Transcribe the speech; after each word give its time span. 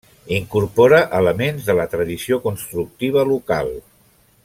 Incorpora 0.35 1.01
elements 1.17 1.67
de 1.69 1.75
la 1.81 1.85
tradició 1.93 2.41
constructiva 2.49 3.27
local. 3.35 3.71